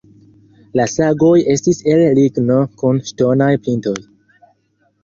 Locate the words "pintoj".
3.69-3.97